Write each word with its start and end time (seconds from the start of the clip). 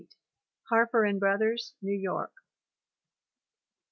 Harper 0.71 1.07
& 1.13 1.19
Brothers, 1.19 1.75
New 1.79 1.95
York. 1.95 2.33